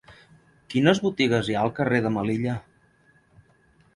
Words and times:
Quines 0.73 1.01
botigues 1.07 1.51
hi 1.51 1.57
ha 1.57 1.59
al 1.67 1.73
carrer 1.81 2.01
de 2.05 2.13
Melilla? 2.17 2.55